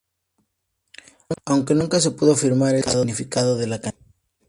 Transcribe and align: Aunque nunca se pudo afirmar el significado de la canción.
Aunque 1.45 1.75
nunca 1.75 1.99
se 1.99 2.09
pudo 2.09 2.33
afirmar 2.33 2.73
el 2.73 2.83
significado 2.83 3.55
de 3.55 3.67
la 3.67 3.81
canción. 3.81 4.03